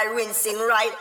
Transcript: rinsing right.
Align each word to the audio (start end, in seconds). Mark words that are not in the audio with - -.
rinsing 0.00 0.58
right. 0.58 0.92